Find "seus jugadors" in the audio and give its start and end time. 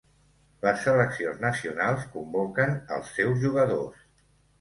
3.19-4.01